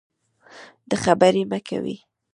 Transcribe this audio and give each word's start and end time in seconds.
د 0.89 0.91
خبرې 1.03 1.43
مه 1.51 1.59
کوئ. 1.67 1.95